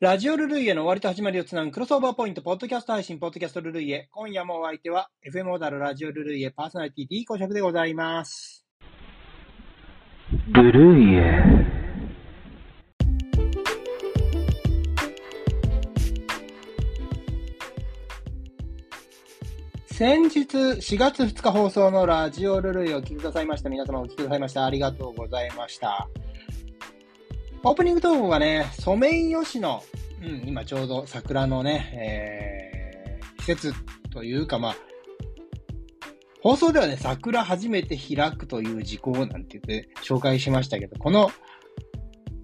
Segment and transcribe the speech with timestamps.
[0.00, 4.08] ラジオルルイエの終わりと始まりをつなぐクロスオーバーポイント、ポッドキャスト配信、ポッドキャストルルイエ。
[4.12, 8.64] 今夜もお相手は、FM オーダルラジオルルイエパーソナリティ D 公爵でございます。
[10.52, 11.42] ルルイエ。
[19.92, 23.68] 先日、4月2日放送のラジオルルイエをお聞きくださいました。
[23.68, 24.64] 皆様お聞きくださいました。
[24.64, 26.08] ありがとうございました。
[27.62, 29.82] オープニングトークがね、ソメイヨシノ。
[30.22, 33.74] うん、今ちょうど桜のね、えー、季節
[34.10, 34.76] というか、まあ、
[36.42, 41.30] 放送ではね、桜初めて開くという事項なんて言って紹介しましたけど、この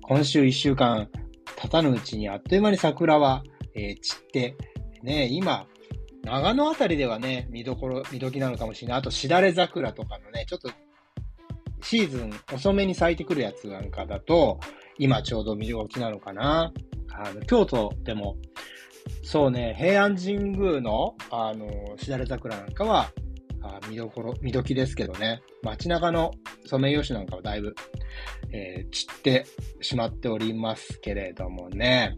[0.02, 1.08] 今週1週間
[1.56, 3.42] 経たぬうちにあっという間に桜は、
[3.74, 4.54] えー散って、
[5.02, 5.66] ね、今、
[6.24, 8.98] 長野あたりではね、見どころ、見どきなのかもしれない。
[8.98, 10.70] あと、しだれ桜とかのね、ちょっと、
[11.80, 14.60] シーズン遅めに咲いてくるやつなんかだと、
[14.98, 16.72] 今ちょうど見どきなのかな。
[17.12, 18.36] あの、京都でも、
[19.22, 23.10] そうね、平安神宮の、あの、しだれ桜なんかは、
[23.62, 26.30] あ見どころ、見どきですけどね、街中の
[26.64, 27.74] ソメイヨシノなんかはだいぶ、
[28.52, 29.46] えー散って
[29.80, 32.16] しまっておりますけれどもね。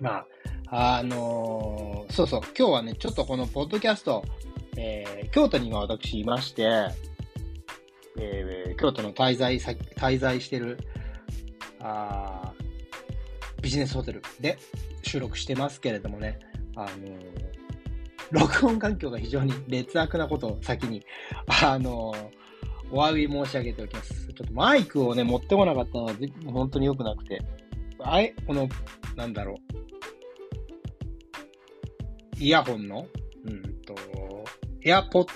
[0.00, 0.24] ま
[0.66, 4.24] あ、あのーそうそう、今日はね、ちょっとこのポッドキャスト、
[4.76, 6.88] えー京都に今私いまして、
[8.18, 10.78] えー京都の滞在先、滞在してる、
[11.82, 12.52] あ
[13.60, 14.58] ビジネスホテルで
[15.02, 16.38] 収録してますけれどもね、
[16.76, 17.52] あのー
[18.30, 21.04] 録音環境が非常に劣悪なことを先に、
[21.62, 22.42] あのー
[22.94, 24.26] お詫び申し上げておきます。
[24.34, 27.40] ちょっとマイクをね、持ってこなかったのは本当に良くなくて、
[28.00, 28.68] あえ、この、
[29.16, 29.56] なんだろう、
[32.38, 33.06] イヤホンの、
[33.46, 33.94] うんと、
[34.82, 35.28] エアポッ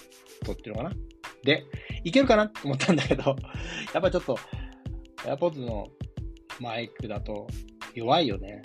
[0.44, 0.97] ドっていうのかな？
[1.44, 1.64] で、
[2.05, 2.48] いけるかな？
[2.48, 3.36] と思ったんだけど、
[3.94, 4.39] やっぱちょっと、
[5.27, 5.89] エアポッドの
[6.61, 7.47] マイクだと
[7.95, 8.62] 弱いよね。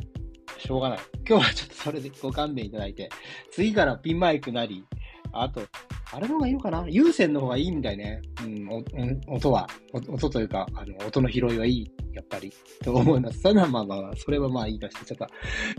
[0.57, 0.99] しょうがない。
[1.27, 3.09] 今日はちょっとそれでご勘弁いただいて、
[3.51, 4.85] 次からピンマイクなり、
[5.33, 5.61] あと、
[6.13, 6.85] あれの方がいいのかな？
[6.89, 8.21] 有線の方がいいみたいね。
[8.43, 8.67] うん、
[9.27, 12.51] 音は、音というか、あの、音の拾いはいい、やっぱり、
[12.83, 13.39] と思います。
[13.39, 15.27] それはまあまあまあ、それはまあいいとして、ちょっと、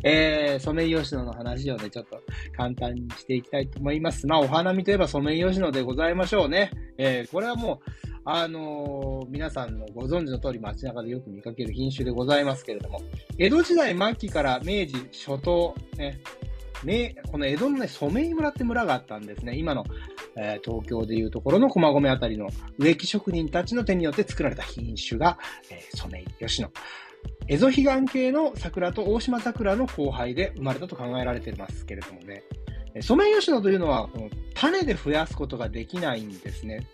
[0.02, 2.18] えー、ソメイヨシノの話をね、ちょっと
[2.56, 4.26] 簡単にしていきたいと思います。
[4.26, 6.70] まあ、お花見といえばソメイヨシノでございましょうね。
[6.96, 13.00] えー、これはもう、あのー皆さんのご存知の通り街中でよく見かける品種でございますけれども、
[13.38, 16.20] 江戸時代末期から明治初頭、ね、
[16.84, 19.56] ね、この江戸のね、染井村って村があったんですね。
[19.56, 19.84] 今の、
[20.36, 25.38] えー東京でいうところの駒込あたりの植木職人たちの手によって作られた品種が、
[25.70, 26.70] えー、染井吉野。
[27.48, 32.42] 蝦夷彼岸系の桜と大島桜の交配で生まれたと考えられていますけれどもね。
[33.00, 34.10] ソメイヨシノというのは、
[34.54, 36.86] 種で増やすことができないんですね。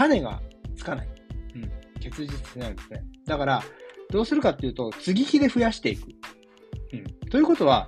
[0.00, 0.40] 種が
[0.76, 1.08] つかない。
[1.54, 1.70] うん。
[2.00, 3.04] 結実しないんですね。
[3.26, 3.62] だから、
[4.10, 6.08] どうするかっていうと、継ぎ木で増やしていく。
[6.92, 7.28] うん。
[7.28, 7.86] ということは、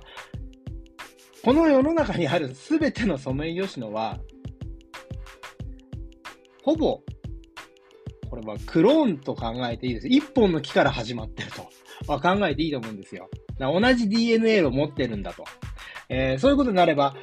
[1.43, 4.19] この世の中にあるすべてのソメイヨシノは、
[6.63, 7.01] ほぼ、
[8.29, 10.07] これはクローンと考えていいです。
[10.07, 11.67] 一本の木から始まってると、
[12.07, 13.29] まあ考えていいと思うんですよ。
[13.57, 15.43] 同じ DNA を持ってるんだと。
[16.09, 17.15] えーそういうことになれば、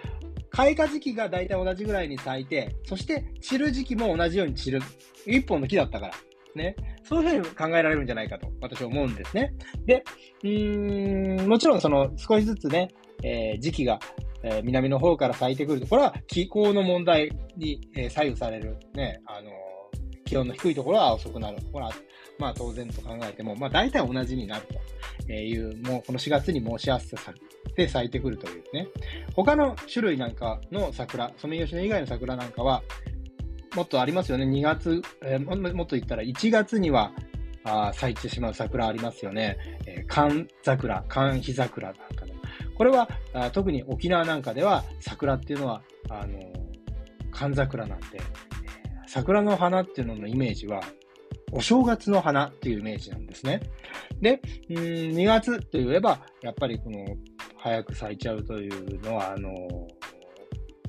[0.50, 4.83] 開花時期が大体同じぐらいに咲いて、そして散る時期も同じように散る。
[5.27, 6.15] 一本の木だったから。
[6.55, 6.75] ね。
[7.03, 9.53] そういうふうに考えられるんじゃないかと、私は思うんですね。
[9.87, 10.05] で、
[10.43, 12.88] うーん、もちろんその少しずつね、
[13.22, 13.99] えー時期が、
[14.43, 15.87] えー南の方から咲いてくると。
[15.87, 18.77] これは気候の問題に、えー左右される。
[18.94, 19.50] ね、あの
[20.25, 21.59] 気温の低いところは遅くなる。
[21.72, 21.87] これ、
[22.40, 24.66] まあ当然と考えても、まあ大体同じになる
[25.26, 27.16] という、もうこの4月に申し合わせ
[27.76, 28.88] て咲いてくるというね。
[29.34, 32.82] 他の種類なんかの桜、ソメイヨシノ以外の桜なんかは、
[33.76, 34.46] もっとありますよね。
[34.46, 37.12] 2月、えーもっと言ったら1月には、
[37.62, 39.58] あ咲いてしまう桜ありますよね。
[39.86, 42.34] えー、寒桜、寒日桜なんかの。
[42.74, 46.70] これはあ特に沖縄なんかでは桜っていうのは、あのー
[47.32, 48.20] 寒桜なんで、
[49.06, 50.82] 桜の花っていうののイメージは、
[51.53, 53.61] お正月の花っていうイメージなんですね。
[54.21, 57.05] で、うん2月といえば、やっぱりこの、
[57.56, 59.50] 早く咲いちゃうというのは、あの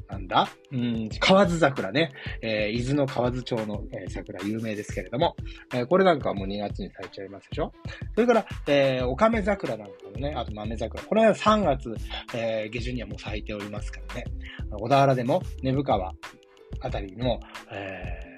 [0.09, 0.49] なんだ？
[0.73, 2.11] うん、河津桜ね。
[2.41, 5.35] えー伊豆の河津町の、えー桜有名ですけれども、
[5.73, 7.71] えーこれなんかはもう2月に咲いちゃいますでしょ？
[8.15, 11.01] それから、えー、オカメ桜なんかもね、あと豆桜。
[11.03, 11.95] これは3月、
[12.35, 14.25] えー下旬にはもう咲いておりますからね。
[14.79, 16.13] 小田原でも根府川
[16.81, 17.39] あたりにも、
[17.71, 18.30] えー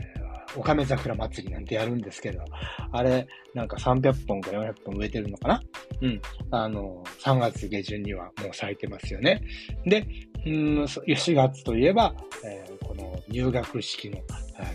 [0.55, 2.43] オカメ桜祭りなんてやるんですけど、
[2.91, 5.63] あれ、なんか300本か400本植えてるのかな？
[6.01, 6.21] うん。
[6.51, 9.41] あの、3月下旬にはもう咲いてますよね。
[9.85, 10.05] で、
[10.45, 12.13] うん、そ4月といえば、
[12.45, 14.17] えーこの入学式の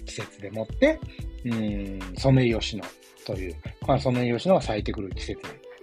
[0.05, 0.99] 季節でもって、
[1.45, 2.85] うん、ソメイヨシノ
[3.25, 5.41] という、このソメイヨシノが咲いてくる季節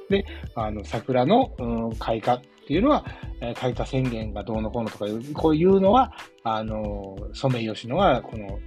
[0.10, 0.26] で、
[0.56, 3.06] あの、桜の、うん、開花っていうのは、
[3.42, 6.12] えー、開花宣言がどうのこうのとかいう、こういうのは、
[6.44, 8.60] あの、ソメイヨシノは、この、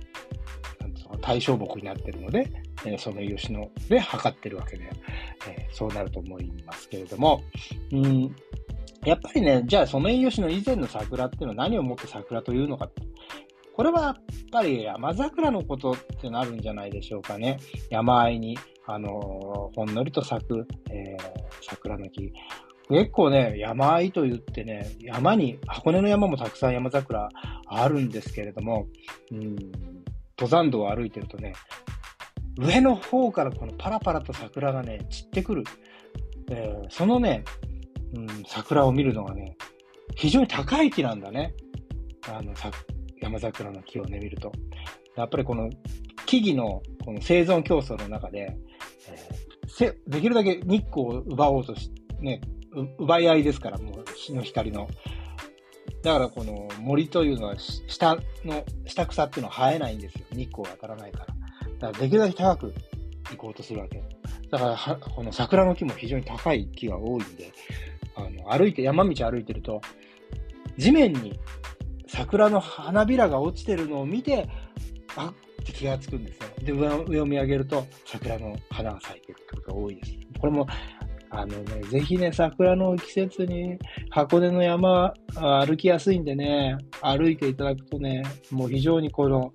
[1.29, 2.51] 対象木になってるので、
[2.87, 4.91] えー、ソメイヨシノで測ってるわけで、
[5.47, 7.43] えー、そうなると思いますけれども、
[7.93, 8.35] うん、
[9.05, 12.89] やっぱりね、じゃあソメイヨシノ以前の桜っていうのは何をもって桜というのか
[13.77, 14.15] これはやっ
[14.51, 17.59] ぱり山桜のことってなるんじゃないでしょうかね。
[17.91, 21.15] 山あいに、あのー、ほんのりと咲く、え、
[21.61, 22.33] 桜の木。
[22.89, 27.29] 結構ね、山あいと言ってね、山に、箱根の山もたくさん山桜
[27.67, 28.87] あるんですけれども、
[29.31, 29.57] うん、
[30.39, 31.53] 登山道を歩いてるとね、
[32.59, 35.65] 上の方からこのパラパラと桜がね、散ってくる。
[36.51, 37.45] えー、そのね、
[38.15, 39.57] うん、桜を見るのがね、
[40.17, 41.55] 非常に高い木なんだね。
[42.29, 42.53] あの、
[43.21, 44.53] 山桜の木をね、見ると。
[45.17, 45.71] やっぱりこの
[46.27, 48.57] 木々のこの生存競争の中で、
[49.09, 52.41] えー、できるだけ日光を奪おうとし、ね、
[52.99, 54.89] 奪い合いですから、もう日の光の。
[56.09, 60.25] だからこの森というのは下の、下草っていうのは生えないんですよ。
[60.33, 61.27] 日光が当たらないから。
[61.27, 62.75] だからできるだけ高く
[63.33, 64.03] 行こうとするわけ。
[64.51, 67.53] だから、この桜の木も非常に高い木が多いんで、
[68.17, 69.83] あの、歩いて、山道歩いてると、
[70.79, 71.39] 地面に
[72.07, 74.49] 桜の花びらが落ちてるのを見て、
[75.15, 76.49] あって気がつくんですよ。
[76.63, 80.15] で、上を見上げると、桜の花が咲いてるってことが多いです。
[80.41, 80.67] これも、
[81.31, 83.79] あのね、ぜひね、桜の季節に
[84.11, 89.53] 箱根の山歩きやすいんでね、歩いていただくとね、もう非常にこの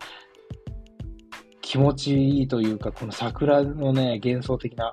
[1.61, 4.91] 気持ちいいというか、この桜のね、幻想的な、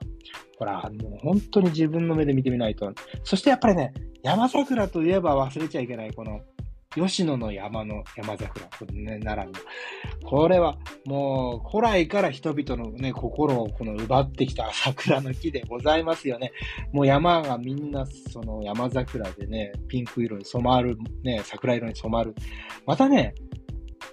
[0.59, 2.91] ほら、もう本当に自分の目で見てみないと。
[3.25, 3.93] そしてやっぱりね、
[4.23, 6.41] 山桜といえば忘れちゃいけない、この
[6.93, 10.29] 吉野の山の山桜、これね、奈良の。
[10.29, 10.77] これは
[11.07, 16.51] もう古来から人々のね、心をこの奪ってきた桜の木でございますよね。
[16.93, 22.35] もう山がみんなその山桜でね、ピンク色に染まる、ね、桜色に染まる。
[22.87, 23.37] またね、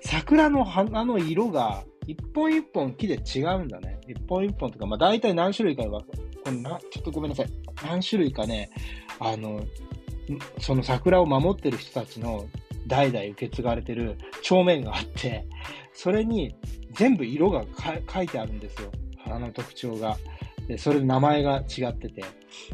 [0.01, 3.99] 桜の花の色が一本一本木で違うんだね。
[4.07, 6.07] 一本一本とか、まあ大体何種類かは、こ
[6.45, 7.47] れな、ちょっとごめんなさい。
[7.83, 8.69] 何種類かね、
[9.19, 9.61] あの、
[10.59, 12.45] その桜を守ってる人たちの
[12.87, 15.45] 代々受け継がれてる帳面があって、
[15.93, 16.55] それに
[16.93, 17.65] 全部色が
[18.11, 18.91] 書いてあるんですよ。
[19.17, 20.17] 花の特徴が。
[20.67, 22.23] で、それで名前が違ってて、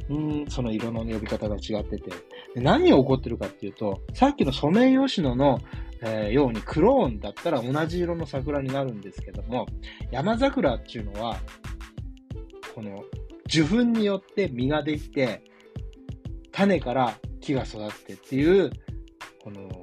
[0.10, 2.12] うん、その色の呼び方が違ってて。
[2.56, 5.60] で何が起こってるかっていうと、さっきのソメイヨシノの、
[6.02, 9.68] えー、ようにクローンだったら同じ色の桜になるんですけども、
[10.12, 11.38] 山桜っていうのは、
[12.76, 13.04] この
[13.46, 15.44] 受粉によって実ができて、
[16.52, 18.72] 種から木が育ってっていう、
[19.44, 19.83] この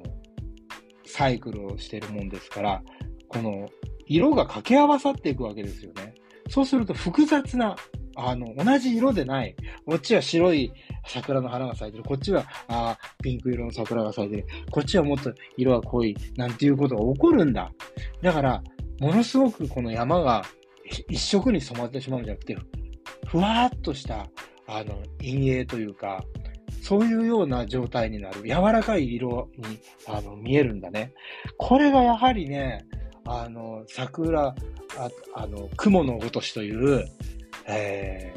[1.11, 2.83] サイクルをしてるもんですから、
[3.27, 3.69] この
[4.07, 6.15] 色が掛け合わさっていくわけですよね。
[6.49, 7.75] そうすると複雑な、
[8.15, 9.55] あの、同じ色でない。
[9.85, 10.73] こっちは白い
[11.05, 12.03] 桜の花が咲いてる。
[12.03, 14.45] こっちは、あピンク色の桜が咲いてる。
[14.69, 16.15] こっちはもっと色が濃い。
[16.35, 17.71] なんていうことが起こるんだ。
[18.21, 18.63] だから、
[18.99, 20.43] ものすごくこの山が
[21.09, 22.57] 一色に染まってしまうんじゃなくて、
[23.27, 24.27] ふわーっとした、
[24.67, 26.23] あの、陰影というか、
[26.81, 28.41] そういうような状態になる。
[28.43, 31.13] 柔らかい色にあの見えるんだね。
[31.57, 32.85] これがやはりね、
[33.25, 34.55] あの、桜、あ
[35.35, 37.05] あの、雲のごとしという、
[37.67, 38.33] え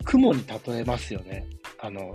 [0.00, 1.46] ー、雲に例えますよね。
[1.78, 2.12] あの、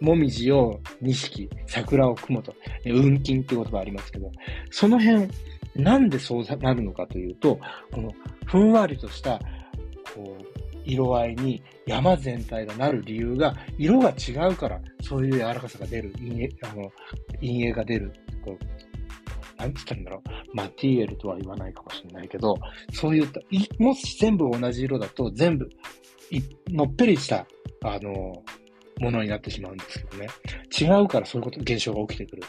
[0.00, 2.54] もみじを錦、桜を雲と、
[2.84, 4.30] 雲金って言葉ありますけど、
[4.70, 5.28] その辺、
[5.74, 7.58] なんでそうなるのかというと、
[7.90, 8.12] この
[8.46, 9.40] ふんわりとした、
[10.88, 16.90] 色合いに山全体がなる理由が、色が違うから、そういう柔らかさが出る、陰影あの
[17.40, 18.12] 陰影が出る。
[18.44, 18.64] こう
[19.58, 20.56] なんつったらいいんだろう。
[20.56, 22.56] マティエルとは言わないかもしれないけど、
[22.92, 23.40] そういった、
[23.78, 25.68] もし全部同じ色だと、全部、
[26.68, 27.46] のっぺりした、
[27.82, 28.42] あの、
[29.00, 30.28] ものになってしまうんですけどね。
[30.80, 32.42] 違うからそういうこと、現象が起きてくる。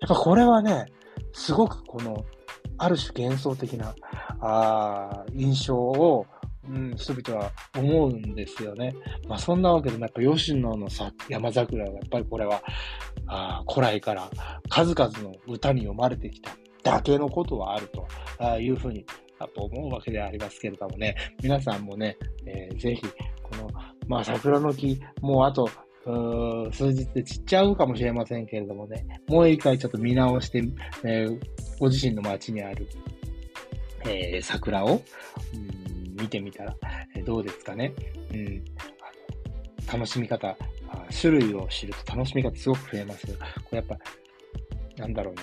[0.00, 0.86] やっぱこれはね、
[1.32, 2.24] すごくこの、
[2.78, 3.94] ある種幻想的な、
[4.40, 6.26] あ印象を
[6.68, 8.94] うん、人々は思うんですよね。
[9.28, 12.62] まあそんなわけでやっぱ吉野のさ山桜はやっぱりこれは
[13.26, 14.30] あ古来から
[14.68, 16.52] 数々の歌に読まれてきた
[16.82, 19.04] だけのことはあるというふうに
[19.40, 22.16] やっぱ思うわけでありますけれどもね、皆さんもね、
[22.46, 23.02] えー、ぜひ
[23.42, 23.68] この、
[24.06, 25.68] まあ桜の木、もうあと
[26.06, 30.62] う数日で散っちゃうかもしれませんけれどもね、もう一回ちょっと見直して、
[31.04, 31.40] えー、
[31.78, 32.88] ご自身の街にある、
[34.06, 35.02] えー、桜を、
[35.54, 35.81] うん
[36.22, 36.76] 見てみたら、
[37.24, 37.92] どうですかね。
[38.32, 38.64] うん。
[39.92, 40.56] 楽しみ方、
[41.20, 43.26] 種類を知ると楽しみ方すごく増えます。
[43.26, 43.32] こ
[43.72, 43.98] れやっぱ、
[44.96, 45.42] なんだろうな。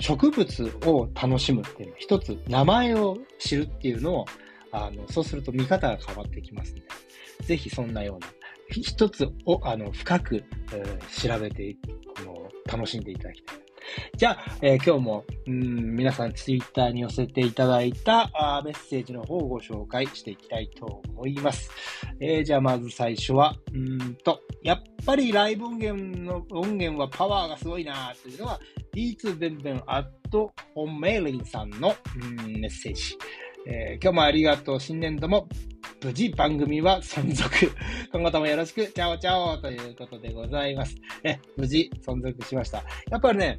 [0.00, 4.24] 植物を楽しむっていうのは、一つ名前を知るっていうのを、
[4.72, 6.82] あの、そうすると見方が変わってきますね。
[7.42, 8.26] ぜひそんなような、
[8.70, 11.76] 一つを、あの、深く、えー、調べて、
[12.18, 13.65] この、楽しんでいただきたい。
[14.16, 21.70] じゃあ、えー、今日も、うん、皆さんツイッターに寄せていただいたあメッセージの方をご紹介していきたいと思います。
[22.20, 28.60] えー、じゃあまず最初は、うんと、やっぱりライブ音源の音源はパワーがすごいなというのは、
[28.94, 33.16] D2 ベンベンアットホンメイリンさんの、うん、メッセージ。
[33.68, 34.80] えー、今日もありがとう。
[34.80, 35.48] 新年度も
[36.02, 37.50] 無事番組は存続。
[38.12, 40.94] 今後ともよろしく、チャオチャオということでございます。
[41.24, 42.84] え、無事存続しました。
[43.10, 43.58] やっぱりね、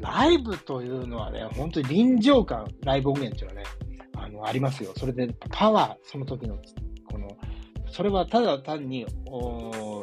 [0.00, 3.70] ライブというのはね、本当に臨場感、ライブ音源っていうのはね、
[4.16, 4.92] あの、ありますよ。
[4.96, 6.58] それでパワー、その時の、
[7.08, 7.36] この、
[7.86, 9.06] それはただ単に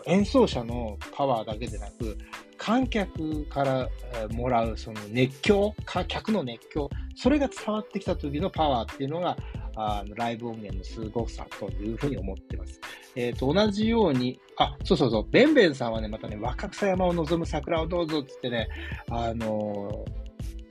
[0.05, 2.17] 演奏者のパワーだけでなく、
[2.61, 3.89] 観客から
[4.33, 5.73] もらうその熱狂、
[6.07, 9.35] 客の熱狂、それが伝わってきた時のパワーっていうのが、
[9.75, 12.79] あのライブ音源のすごさというふうに思ってます。
[13.15, 18.69] えっ、ー、と、同じように、あ、そうそうそう、ベンベンさんはね、またね、若草山を望む桜をどうぞってってね、
[19.09, 20.21] あのー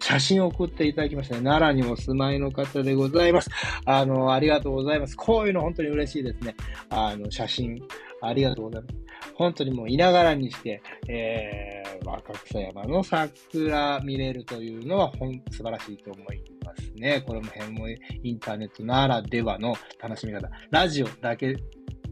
[0.02, 1.42] 写真を送っていただきましたね。
[1.42, 3.50] 奈良にも住まいの方でございます。
[3.84, 5.14] あの、ありがとうございます。
[5.14, 6.56] こういうの本当に嬉しいですね。
[6.88, 7.82] あの、写真、
[8.22, 8.94] ありがとうございます。
[9.34, 11.79] 本当にもういながらにして、えー、
[12.10, 17.22] 若草山の桜見れるというのは、本、素晴らしいと思いますね。
[17.26, 20.50] これも辺もインターネットならではの楽しみ方。
[20.70, 21.56] ラジオだけ、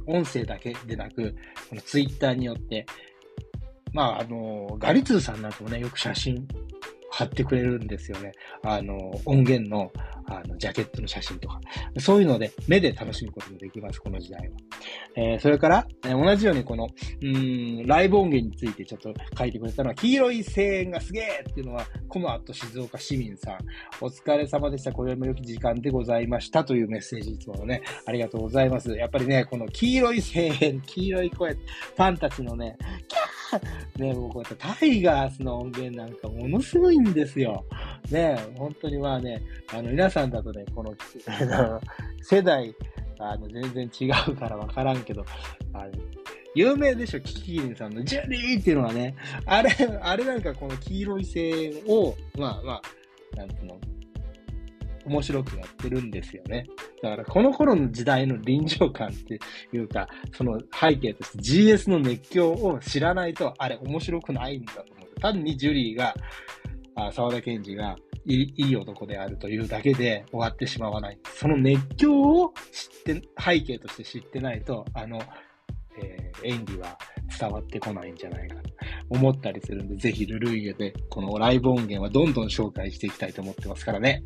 [0.06, 1.34] 音声だけでなく、
[1.68, 2.86] このツイッターによって、
[3.92, 6.46] まあ、あの、ガリツーさんなんかもね、よく写真
[7.18, 8.32] 貼ってくれるんですよね。
[8.62, 9.90] あの、音源の、
[10.26, 11.60] あの、ジャケットの写真とか。
[11.98, 14.56] そういうので、目で楽しむこともできます、この時代は。
[15.16, 16.86] えー、それから、えー、同じようにこの、
[17.22, 23.58] うん、ライブ音源についてちょっと書いてくれたのは、黄色い声援がすげえっていうのは、コマと静岡市民さん。
[24.00, 24.92] お疲れ様でした。
[24.92, 26.62] これも良き時間でございました。
[26.62, 28.92] というメッセージいつものね、ありがとうございます。
[28.92, 32.76] やっぱりね、この黄色い声援、黄色い声、ファンたちのね、
[33.08, 33.37] キャー
[33.96, 37.64] ね、もうこうやってタイガースの音源なんかものすごいんですよ。
[38.10, 40.94] ね、本当にまあね、あの、皆さんだとね、この、
[42.22, 42.74] 世代、
[43.18, 45.24] あの、全然違うからわからんけど、
[45.72, 45.92] あの、
[46.54, 49.14] 有名でしょ、キキキリンさんのジュリーっていうのはね、
[49.46, 49.70] あれ、
[50.02, 52.82] あれなんかこの黄色い線を、まあま
[53.34, 53.80] あ、なんていうの、
[55.08, 56.66] 面白くやってるんですよね。
[57.02, 59.38] だからこの頃の時代の臨場感って
[59.72, 65.20] いうか、その背景として GS の熱狂を知らないと、あれ面白くないんだと思う。
[65.20, 66.14] 単にジュリーが、
[66.94, 71.18] あ沢田研二がいい男であるというだけで終わってしまわない。
[71.34, 75.20] その熱狂を知って、背景として知ってないと、あの、
[76.00, 76.98] えー、演技は
[77.38, 78.56] 伝わってこないんじゃないか
[79.10, 84.22] 思ったりするんで、ぜひルルイエでこのライブ音源はどんどん紹介していきたいと思ってますからね。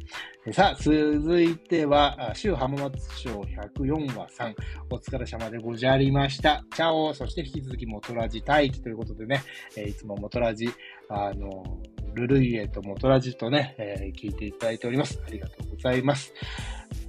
[0.53, 4.55] さあ、続いては、週浜松賞104話3、
[4.91, 6.65] お疲れ様でござりました。
[6.75, 9.43] チャオそして引き続きモトラジ待機ということでね、
[9.77, 10.69] え、いつもモトラジ、
[11.09, 11.63] あの、
[12.15, 15.21] ルルイエとモトラジとね、えー、聞いていただいております。
[15.27, 16.33] ありがとうございます。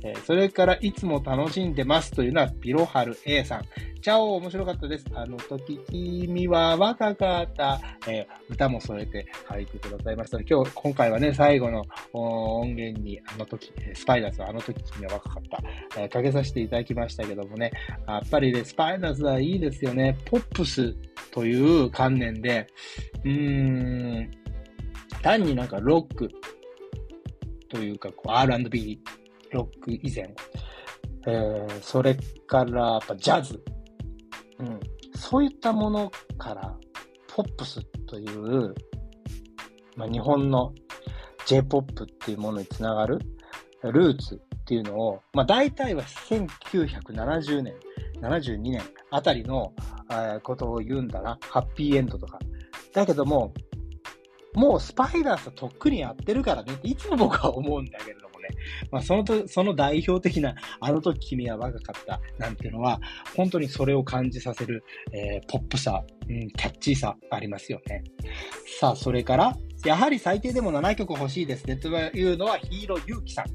[0.04, 3.62] えー、それから、いつも楽しんでますというのは、ピロハル A さん。
[4.02, 5.06] チャオ面白かったです。
[5.14, 7.80] あの時、君は若かった。
[8.06, 10.40] えー、歌も添えて書いてくださいました。
[10.42, 16.02] 今日、今回はね、最後の音源に、あの時、スパイダースはあの時君は若かった。
[16.02, 17.72] えー、かけさせていただきましたけどもね、
[18.06, 20.18] やっぱりね、スパイダースはいいですよね。
[20.26, 20.94] ポップス
[21.32, 22.68] という観念で、
[23.24, 24.32] うーん、
[25.24, 26.30] 単になんかロック
[27.70, 29.00] というか、こう R&B
[29.52, 30.36] ロック以前、
[31.26, 32.16] えー、それ
[32.46, 33.64] からやっぱジャズ、
[34.60, 34.80] うん、
[35.16, 36.76] そういったものから
[37.28, 38.76] ポップスという、
[39.96, 40.74] まあ、日本の
[41.48, 43.20] J-POP っていうものにつながる
[43.82, 47.74] ルーツっていうのを、まあ、大体は1970年、
[48.22, 49.74] 72年あたりの、
[50.44, 51.38] ことを言うんだな。
[51.42, 52.38] ハッピーエンドとか。
[52.94, 53.54] だけども、
[54.56, 58.50] もうスパイダースはとっくにやってるからねっていつも僕は思うんだけれどもね。
[58.92, 63.00] まあそのと、その代表的な、あの時君は若かったなんていうのは、
[63.36, 68.04] 本当にそれを感じさせる、えー、ポップさ、うん、キャッチーさありますよね。
[68.80, 73.46] さあ、それから、やはり最低でも7曲欲しいですねというのはヒーローゆうきさん。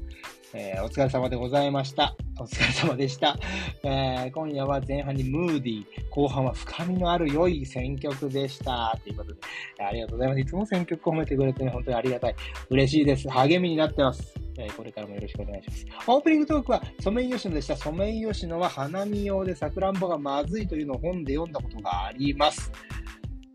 [0.53, 2.15] えー、お疲れ様でございました。
[2.39, 3.37] お疲れ様でした。
[3.83, 8.97] えー、今夜は前半にムーディー、後半は深みのある良い選曲でした。
[9.03, 9.39] ということで、
[9.85, 10.39] ありがとうございます。
[10.39, 12.35] いつも選曲褒めてくれてね、本当にありがたい。
[12.69, 13.27] 嬉しいです。
[13.29, 14.33] 励みになってます。
[14.57, 15.85] えー、これからもよろしくお願いします。
[16.07, 17.75] オープニングトークはソメイヨシノでした。
[17.75, 22.71] ソメイヨシノは花見用でサクランボがまずいというのを本で読んだことがあります。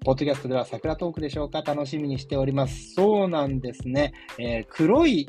[0.05, 2.93] ポッドキャストでは桜トークでしょうか楽しみにしております。
[2.93, 4.13] そうなんですね。
[4.39, 5.27] えー、黒い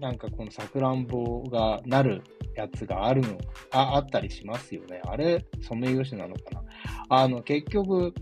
[0.00, 2.22] なんかこのさくらんぼがなる
[2.54, 3.38] やつがあるの、
[3.70, 5.00] あ、あったりしますよね。
[5.06, 6.62] あれ、ソメイヨシノなのかな。
[7.08, 8.14] あの、結局、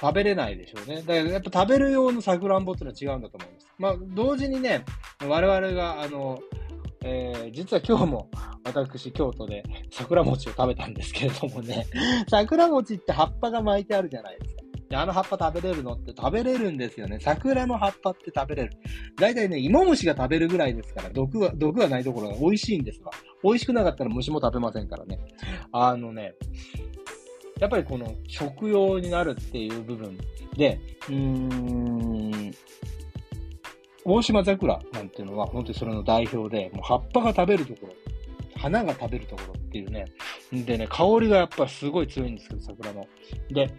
[0.00, 0.96] 食べれないでしょうね。
[0.96, 3.66] だからやっぱ食べる用のさくらんぼってのは違うんだと思います。
[3.78, 4.84] まあ、同時にね、
[5.26, 6.38] 我々が、あの、
[7.02, 8.30] えー、実は今日も
[8.64, 11.86] 私、京都で桜餅を食べたんですけれどもね、
[12.28, 14.57] 桜餅って葉っぱが巻いてあるじゃないですか。
[14.88, 17.18] で、あの葉っぱ食べれるのって食べれるんですよね。
[17.20, 18.72] 桜の葉っぱって食べれる。
[19.16, 23.10] だいたいね、芋虫が食べるぐらいですから、毒は、毒はないところが美味しいんですが、
[23.42, 25.18] 美味しくなかったら虫も食べませんからね。
[25.72, 26.34] あのね、
[27.60, 30.16] やっぱりこの食用になるっていう部分
[30.56, 32.54] で、うーん、
[34.04, 37.92] 大島桜なんていうのは本当にそれの代表で、もう葉っぱが食べるところ、
[38.56, 40.06] 花が食べるところっていうね。
[40.52, 43.06] でね、香りがやっぱすごい強いんですけど、桜の。
[43.50, 43.70] で、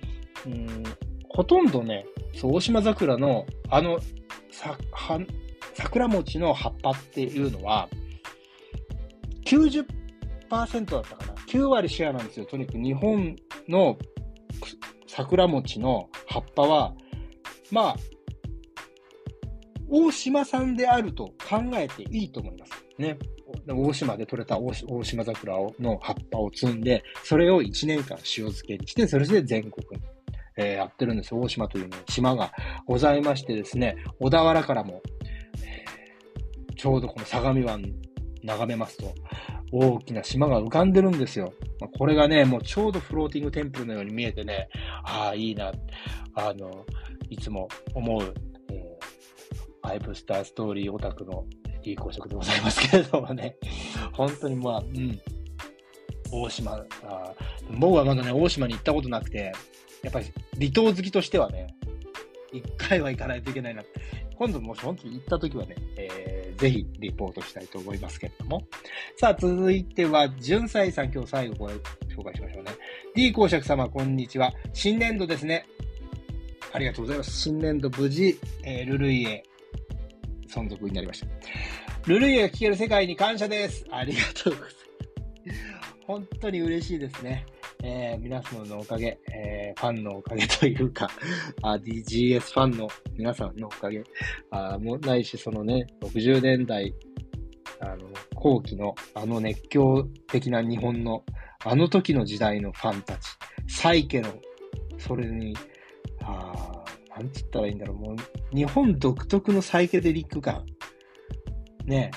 [0.46, 0.84] うん、
[1.29, 2.05] ほとんどね、
[2.36, 4.00] そう、大島桜の、あの、
[4.51, 5.19] さ、は、
[5.74, 7.89] 桜餅の葉っぱっていうのは、
[9.46, 9.86] 90%
[10.50, 11.34] だったかな。
[11.48, 12.46] 9割シェアなんですよ。
[12.46, 13.36] とにかく日本
[13.67, 13.98] の
[15.08, 16.93] 桜餅の葉っぱは、
[17.72, 17.96] まあ、
[19.89, 22.72] 大島産であると考えていいと思います。
[23.00, 23.17] ね。
[23.67, 30.05] 大島で採れた大島桜の葉っぱを摘んで、それを1年間塩漬けにして、それで全国に、
[30.60, 31.34] えー、やってるんです。
[31.34, 32.51] 大島という、ね、島が
[32.86, 35.01] ございましてですね、小田原からも、
[35.63, 37.82] えー、ちょうどこの相模湾
[38.44, 39.13] 眺めますと、
[39.72, 41.54] 大きな島が浮かんでるんですよ。
[41.98, 44.68] これがね、もうちょうどフローティングテンプルのように見えてね、
[45.04, 45.72] ああ、いいな、
[46.34, 46.86] あの、
[47.30, 48.34] いつも思う、
[48.72, 51.46] えー、ファイブスターストーリーオタクの
[51.84, 53.56] いい公職でございますけれどもね、
[54.12, 55.20] 本当にまあ、うん、
[56.32, 56.74] 大島、
[57.04, 57.34] あ
[57.80, 59.54] 僕はまだね、大島に行ったことなくて、
[60.03, 60.25] やっぱり
[60.58, 61.75] 離島好きとしてはね、
[62.51, 63.84] 一回は行かないといけないな。
[64.36, 68.68] 今度もし本当に行った時はね、えーぜひリポートしたいと思いますけれども。
[69.18, 72.72] さあ、続いては、純才さん、今日最後ご紹介しましょうね。
[73.15, 74.53] D 公爵様、こんにちは。
[74.74, 75.65] 新年度ですね。
[76.74, 77.32] ありがとうございます。
[77.32, 79.43] 新年度無事、えー、ルルイエ、
[80.50, 81.28] 存続になりました。
[82.08, 83.86] ルルイエが聞ける世界に感謝です。
[83.89, 84.76] ありがとうございます。
[86.06, 87.45] 本当に嬉しいですね。
[87.82, 91.10] えー、皆様のおかげ、えー、ファンのおかげというか、
[91.63, 94.04] あ DGS ファンの皆さんのおかげ、
[94.52, 96.94] あもないし、そのね、60年代、
[97.80, 101.24] あの、後期のあの熱狂的な日本の、
[101.63, 103.30] あの時の時代のファンたち、
[103.70, 104.30] サイケの、
[104.98, 105.56] それに、
[106.22, 106.84] あ
[107.15, 110.65] なんつったらいいんだろう、もう、日本独特のサイケデリック感。
[111.86, 112.12] ね、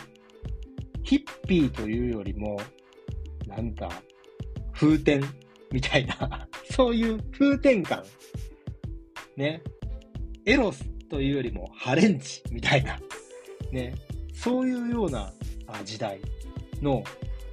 [1.04, 2.58] ヒッピーというよりも、
[3.46, 3.88] なんだ、
[4.72, 5.22] 風天
[5.72, 8.04] みたいな、 そういう風天感。
[9.36, 9.62] ね。
[10.44, 13.00] エロスというよりもハレンチみたいな、
[13.70, 13.94] ね。
[14.34, 15.32] そういうような
[15.84, 16.20] 時代
[16.80, 17.02] の、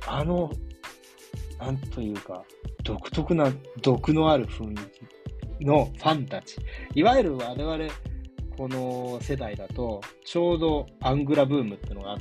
[0.07, 0.51] あの、
[1.59, 2.43] なんというか、
[2.83, 3.51] 独特な、
[3.81, 4.75] 毒のある雰囲
[5.59, 6.57] 気のファンたち。
[6.95, 7.77] いわゆる我々、
[8.57, 12.17] この世代だと、ちょうどアングラブームってのがあっ、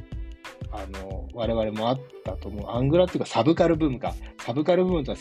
[0.70, 2.70] あの、我々もあったと思う。
[2.70, 4.14] アングラっていうかサブカルブームか。
[4.40, 5.16] サブカルブームとは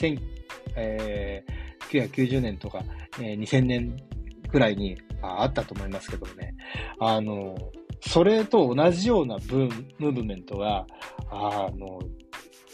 [0.76, 2.84] えー、990年とか、
[3.20, 3.98] えー、2000年
[4.50, 6.56] くらいにあったと思いますけどもね、
[7.00, 7.56] あの、
[8.02, 10.86] それと同じようなブーム、ムーブメントが、
[11.30, 12.00] あの、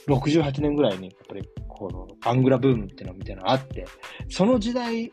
[0.08, 3.86] 68年ぐらいに、やっぱり、この、アングラブームっていうのみたいなのがあって、
[4.30, 5.12] その時代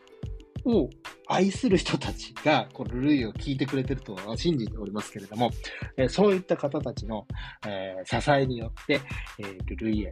[0.65, 0.89] を
[1.27, 5.51] 愛する人たちが、このルイを聞いてくれてると信じておりますけれども、
[5.97, 7.25] え、そういった方たちの、
[7.65, 8.99] えー、支えによって、
[9.39, 10.11] えー、ルイへ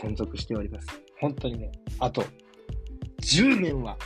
[0.00, 0.86] 存続しております。
[1.22, 2.24] 本当にね、あと、
[3.20, 3.96] 10年は、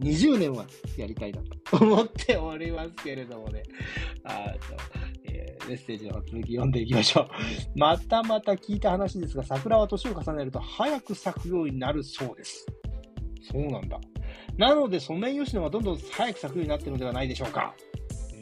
[0.00, 3.62] 20年はやりたいなと思っておりますけれどもね。
[4.24, 4.74] あと、
[5.22, 7.28] え、メッセージの続き読んでいきましょう。
[7.78, 12.66] またまた聞いた話ですが、桜は年を重ねると早く咲くようになるそうです。
[13.52, 14.00] そうなんだ。
[14.56, 17.72] なので、ソメイヨシノはどんどん早く咲くようになってるのではないでしょうか。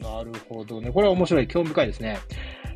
[0.00, 0.90] なるほどね。
[0.90, 1.46] これは面白い。
[1.46, 2.16] 興味深いですね。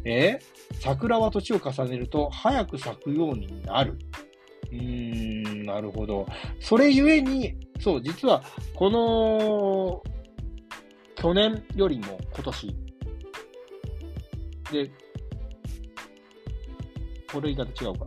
[0.04, 0.38] え、
[0.74, 3.98] 桜は年を重ねると早く咲くようになる。
[4.70, 5.35] うーん、
[5.66, 6.26] なるほど。
[6.60, 8.42] それゆえに、そう、実は、
[8.74, 10.02] この、
[11.16, 12.66] 去年よりも今年。
[14.72, 14.90] で、
[17.32, 18.06] これ言い方違うか。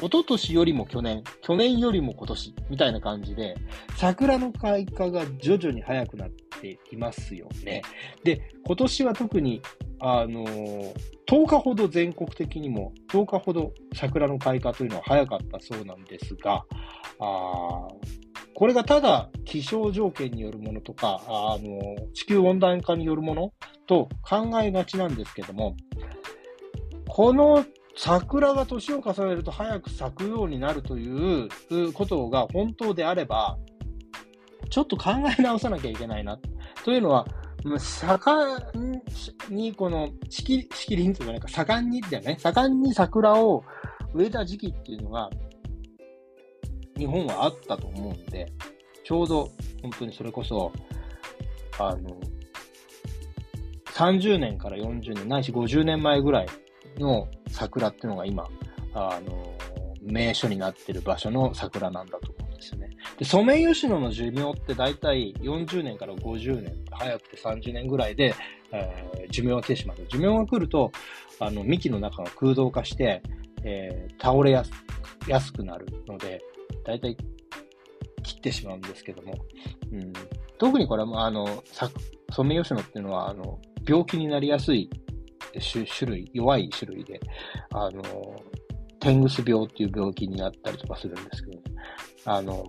[0.00, 3.54] 一昨年よりも去年、去年よりも今年、みたいな感じで、
[3.96, 7.82] 桜の開花が徐々に早くなっていますよね。
[8.24, 9.60] で、今年は特に、
[10.00, 10.94] あのー、
[11.30, 16.64] 10日ほど全国的にも、10日ほど桜の開花というのは早かったそうなんですが、
[17.20, 17.86] あ
[18.56, 23.52] これがただ気象条件によるものとか、あの、地球温暖化によるもの
[23.86, 25.76] と考えがちなんですけども、
[27.08, 27.64] この
[27.96, 31.48] 桜が年を重ねると早く咲くようになるという
[31.92, 33.56] ことが本当であれば、
[34.68, 36.40] ちょっと考え直さなきゃいけないな。
[36.84, 37.28] というのは、
[37.62, 39.02] 盛ん
[39.54, 42.36] に、この、しき、しきりんというか、盛んにだよね。
[42.38, 43.64] 盛んに桜を
[44.14, 45.30] 植えた時期っていうのが、
[46.96, 48.52] 日本はあったと思うんで、
[49.04, 49.50] ちょうど、
[49.82, 50.72] 本当にそれこそ、
[51.78, 52.18] あの、
[53.86, 56.46] 30年から40年、ないし50年前ぐらい
[56.98, 58.48] の桜っていうのが今、
[58.94, 59.54] あの、
[60.00, 62.90] 名所になってる場所の桜なんだとですよね。
[63.18, 68.34] で、ソメイヨシノの寿命って大体40年から50年、早くて30年ぐらいで、
[68.72, 69.96] えー、寿命が来てしまう。
[70.08, 70.92] 寿命が来ると、
[71.40, 73.22] あの、幹の中が空洞化して、
[73.64, 74.70] えー、倒れやす
[75.26, 76.40] やすくなるので、
[76.84, 77.16] 大体
[78.22, 79.34] 切ってしまうんですけども、
[79.92, 80.12] うん、
[80.58, 81.64] 特にこれは、あの、
[82.32, 84.90] ソメイヨシノっていうのは、あの、病気になりやすい
[85.58, 87.20] 種類、弱い種類で、
[87.72, 88.02] あの、
[89.00, 91.58] 天狗病っていう病気になったりとかするんですけど、
[92.26, 92.66] あの、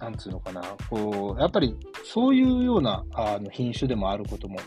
[0.00, 4.58] なんつうのかな、こう、やっぱりそういうようなあの品種でもあることも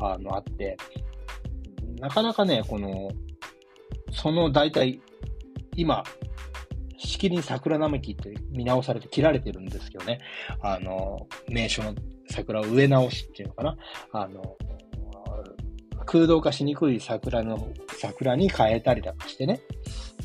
[0.00, 0.76] あのあって、
[1.98, 3.10] なかなかね、この、
[4.12, 5.00] その大体、
[5.76, 6.02] 今、
[6.98, 10.20] しきりに桜並木って見直されて切られてるんですけどね、
[10.60, 11.94] あの、名所の
[12.28, 13.76] 桜を植え直しっていうのかな、
[14.12, 14.56] あの、
[16.10, 17.68] 空洞化しにくい桜の、
[18.00, 19.60] 桜に変えたりだとかしてね。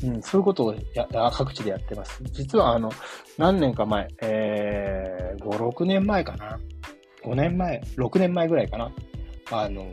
[0.02, 2.20] うん、そういうことをや各地でやってます。
[2.32, 2.90] 実はあの、
[3.38, 6.58] 何年か前、えー、5、6年前かな。
[7.24, 8.90] 5年前、6年前ぐらいかな。
[9.52, 9.92] あの、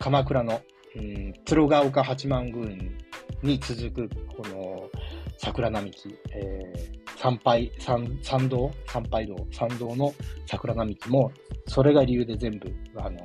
[0.00, 0.60] 鎌倉の、
[0.96, 2.76] うん、鶴岡八幡宮
[3.44, 4.90] に続く、この、
[5.38, 8.72] 桜並木、えー、参拝、参、参道？
[8.88, 9.36] 参拝道？
[9.52, 10.12] 参道の
[10.46, 11.30] 桜並木も、
[11.68, 13.18] それが理由で全部、あの、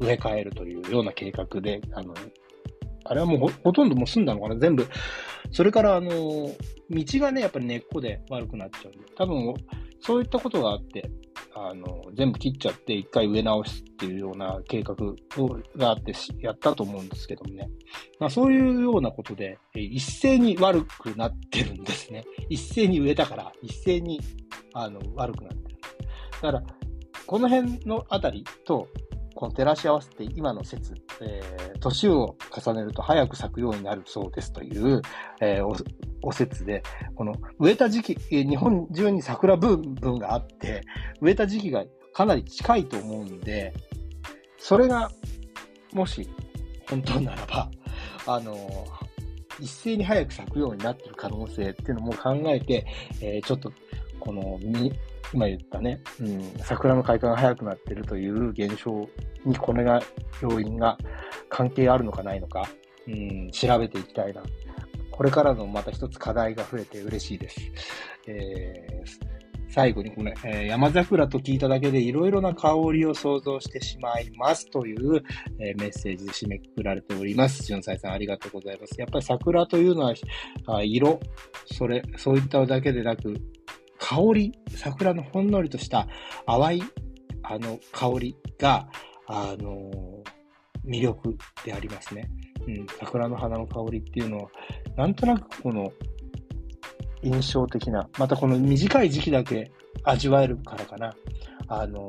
[0.00, 2.14] 植え替えるというような計画で、あの、
[3.06, 4.56] あれはもうほほとんどもう済んだのかな？
[4.56, 4.86] 全部。
[5.50, 6.54] それから、あの、道
[6.90, 9.54] がね、やっぱり根っこで悪くなっちゃうんで、多分、
[10.00, 11.10] そういったことがあって、
[11.54, 14.94] あの、全部切っちゃって一回植え直すっていうような計画
[15.76, 17.68] があってやったと思うんですけどもね。
[18.18, 22.24] まあそういうようなことで、一斉に悪くなってるんですね。
[22.48, 24.20] 一斉に植えたから、一斉に、
[24.72, 25.78] あの、悪くなってる。
[26.40, 26.64] だから、
[27.26, 28.88] この辺のあたりと、
[29.34, 35.02] この照らし合わせて今の説、えー、年を重ねると早く咲くようになるそうですという、
[35.40, 35.84] えー、
[36.22, 36.82] お説で、
[37.14, 40.82] この植えた時期、日本中に桜ブームがあって、
[41.20, 43.74] 植えた時期がかなり近いと思うんで、
[44.58, 45.10] それが、
[45.92, 46.28] もし
[46.88, 47.70] 本当ならば、
[48.26, 48.86] あの、
[49.60, 52.86] 一斉に早く咲くようになってる可能性っていうのも考えて、
[53.20, 53.72] えー、ちょっと、
[54.20, 54.58] この、
[55.34, 59.08] 今言ったね、うん、桜の開花が早くなってるという現象
[59.44, 60.00] にこれが、
[60.40, 60.96] 要因が
[61.48, 62.68] 関係あるのかないのか、
[63.08, 64.42] うん、調べていきたいな。
[65.10, 67.60] これからのまた一つ課題が増えて嬉しいです。
[68.26, 75.22] えー、最後にこれ、えー、山桜と聞いただけでいろいろな香りを想像してしまいますという、
[75.58, 77.64] えー、メッセージで締めくくられております。
[77.64, 79.00] 純才さんありがとうございます。
[79.00, 80.14] やっぱり桜というのは、
[80.66, 81.20] あ色、
[81.66, 83.34] それ、そういっただけでなく、
[84.04, 86.06] 香り、桜のほんのりとした
[86.46, 86.82] 淡い、
[87.42, 88.86] あの、香りが、
[89.26, 89.90] あの
[90.86, 92.28] 魅力でありますね。
[92.68, 94.50] うん、桜の花の香りっていうのは、
[94.96, 95.90] なんとなくこの、
[97.22, 101.14] 印象的な、またこの短い時期だけ味わえるからかな。
[101.68, 102.06] あの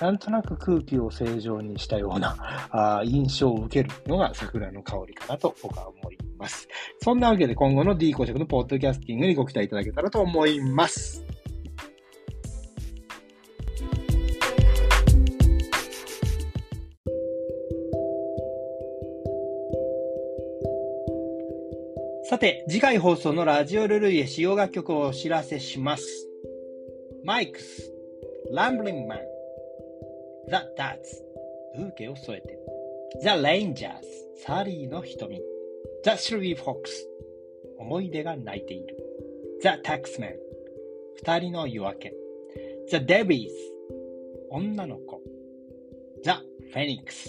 [0.00, 2.36] なんとなく空気を正常にしたような
[2.70, 6.68] あ印象を受けるのが桜の香りかなと僕は思います。
[7.02, 11.24] そんなわけで今後の D 公職のポッドキャスティングにご期待いただけたらと思います。
[22.28, 26.28] さて、次回放送のラジオルルイエ使用楽曲をお知らせします。
[27.24, 27.90] マイクス、
[28.52, 29.18] ランブリングマン、
[30.48, 31.22] The Duds.
[31.76, 32.58] ブーケを添えて。
[33.20, 33.90] The Rangers.
[34.46, 35.36] サリーの瞳。
[36.02, 37.06] The Three Fox.
[37.78, 38.96] 思い出が泣いている。
[39.60, 40.36] The Taxman.
[41.16, 42.14] 二人の夜明け。
[42.88, 43.50] The Devies
[44.48, 45.20] 女の子。
[46.24, 46.30] The
[46.72, 47.28] Phoenix.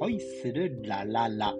[0.00, 1.54] 恋するラララ。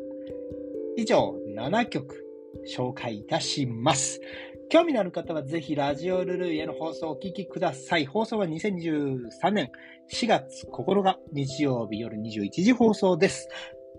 [0.97, 2.25] 以上7曲。
[2.64, 4.21] 紹介いたします。
[4.69, 8.07] 興味のある方はぜひラジオルルイへの放送をお聞きください。
[8.07, 9.71] 放送は2023年
[10.12, 13.49] 4月9日日曜日夜21時放送です。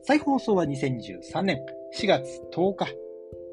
[0.04, 1.60] 再放送は2023年
[1.98, 2.94] 4月10日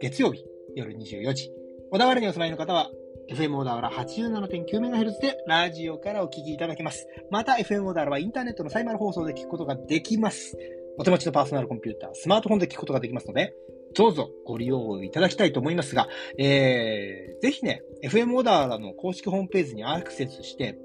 [0.01, 1.53] 月曜日夜24時。
[1.91, 2.91] 小田原にお住まいの方は
[3.31, 7.07] FM 小田原 87.9MHz でラジオからお聞きいただけます。
[7.31, 10.59] また FM 小田原はインターネットのサイマル放送で聞くことができます。
[10.99, 13.55] お手持ちのパーソナルコンピューター、スマートフォンで聞くことができますので、
[13.95, 20.79] どうぞご利用いただきたいと思いますが、えー、ぜひね、FM オーダーの公式ホームページにアクセスして、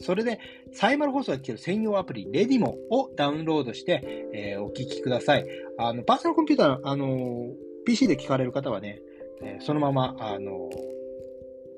[0.00, 0.40] それで、
[0.72, 5.46] サイマル放送が聞ける専用アプリ、レディモをダウンロードして、えー、お聞きください。
[5.78, 7.52] あの、パーソナルコンピューター、あの、
[7.86, 9.00] PC で聞かれる方はね、
[9.42, 10.68] えー、そのまま、あの、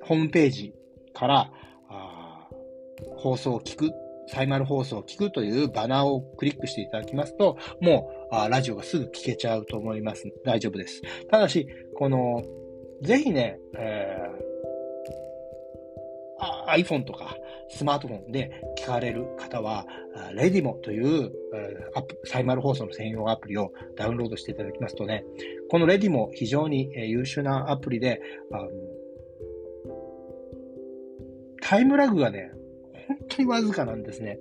[0.02, 0.72] ホームページ
[1.12, 1.52] から、
[1.88, 2.48] あ
[3.16, 3.90] 放送を聞く、
[4.28, 10.24] サイマル放送を聞くというバナーをクリックしていただきますと、もう、あラジオがすぐ聞けちゃうと思います。
[10.44, 11.02] 大丈夫です。
[11.30, 12.42] ただし、この、
[13.02, 17.36] ぜひね、えー、iPhone とか、
[17.68, 19.86] スマートフォンで聞かれる方は、
[20.34, 25.24] レディモというえアップサイマル放送の専用アプリをダウンロードしていただきますとね、
[25.70, 28.20] このレディモ非常に優秀なアプリで、
[28.52, 28.66] あ
[31.62, 32.52] タイムラグがね、
[33.08, 34.38] 本当にわずかなんですね。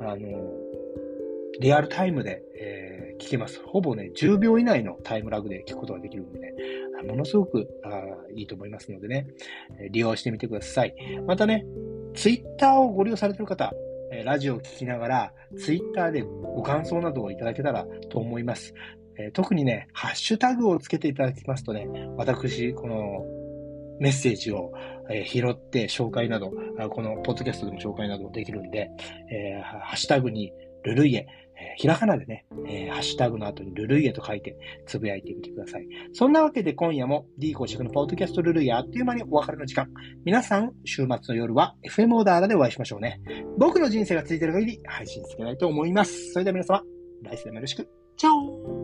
[0.00, 0.52] あの、
[1.60, 3.62] リアルタイムで、えー、聞けます。
[3.64, 6.54] ほぼね、10秒以内のタイムラグで聞くことができるんでね、
[7.06, 8.02] ものすごくあ
[8.34, 9.26] いいと思いますのでね、
[9.90, 10.94] 利用してみてください。
[11.26, 11.64] またね、
[12.14, 13.72] ツイッターをご利用されてる方、
[14.24, 18.74] ラジオを聞きながら、ツイッターでご感想などをいただけたらと思います。
[19.16, 23.24] え特にね、ハッシュタグをつけていただきますとね、私、この
[24.00, 24.72] メッセージを、
[25.10, 26.50] え拾って紹介など、
[26.90, 28.90] このポッドキャストでも紹介などできるんで、
[29.30, 30.52] えー、ハッシュタグに
[30.82, 31.26] ルルイエ、
[31.56, 35.86] えー、ひらがなでね、えー、ハッシュタグの後にルルイエと書いてつぶやいてみてください。
[36.12, 39.88] そんなわけで今夜も D 公式のポッドキャストルルイエあっという間にお別れの時間。
[40.24, 43.20] 皆さん、週末の夜は FM オーダーでお会いしましょうね。
[43.58, 46.32] 僕の人生がついてる限り配信続けないと思います。
[46.32, 46.82] それでは皆様、
[47.22, 47.88] 来世もよろしく。
[48.16, 48.83] チャオ